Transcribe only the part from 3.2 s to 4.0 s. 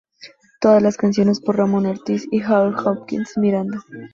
Miranda.